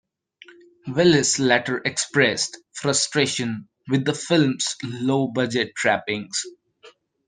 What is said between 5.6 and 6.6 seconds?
trappings.